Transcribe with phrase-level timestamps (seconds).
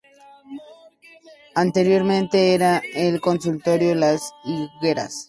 [1.53, 5.13] Anteriormente era el Consultorio Las Higueras.